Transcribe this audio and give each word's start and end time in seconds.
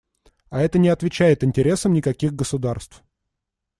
А 0.49 0.59
это 0.63 0.79
не 0.79 0.89
отвечает 0.89 1.43
интересам 1.43 1.93
никаких 1.93 2.33
государств. 2.33 3.03